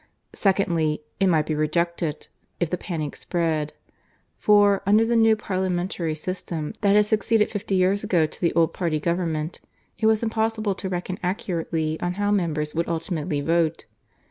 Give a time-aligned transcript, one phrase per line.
[0.33, 2.27] Secondly, it might be rejected,
[2.59, 3.73] if the panic spread;
[4.39, 8.73] for, under the new parliamentary system that had succeeded fifty years ago to the old
[8.73, 9.59] Party Government,
[9.99, 13.85] it was impossible to reckon accurately on how members would ultimately vote.